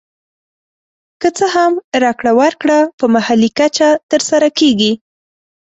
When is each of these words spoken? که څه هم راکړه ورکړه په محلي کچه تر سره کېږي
که 1.21 1.27
څه 1.37 1.45
هم 1.55 1.71
راکړه 2.03 2.31
ورکړه 2.41 2.79
په 2.99 3.05
محلي 3.15 3.49
کچه 3.59 3.89
تر 4.11 4.21
سره 4.29 4.47
کېږي 4.59 4.93